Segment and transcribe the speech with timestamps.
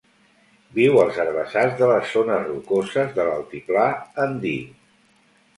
[0.77, 3.85] Viu als herbassars de les zones rocoses de l'altiplà
[4.29, 4.59] andí.